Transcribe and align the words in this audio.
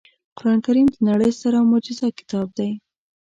قرانکریم 0.37 0.87
د 0.91 0.97
نړۍ 1.09 1.29
ستر 1.37 1.53
او 1.59 1.65
معجز 1.71 1.99
کتاب 2.19 2.47
دی 2.57 2.69